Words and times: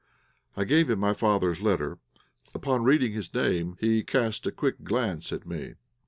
I 0.57 0.63
gave 0.63 0.89
him 0.89 0.97
my 0.97 1.13
father's 1.13 1.61
letter. 1.61 1.99
Upon 2.55 2.83
reading 2.83 3.11
his 3.13 3.31
name 3.35 3.77
he 3.79 4.01
cast 4.03 4.47
a 4.47 4.51
quick 4.51 4.83
glance 4.83 5.31
at 5.31 5.45
me. 5.45 5.75